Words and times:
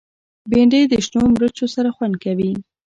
بېنډۍ 0.49 0.81
د 0.87 0.93
شنو 1.05 1.23
مرچو 1.33 1.65
سره 1.75 1.89
خوند 1.95 2.15
کوي 2.23 2.51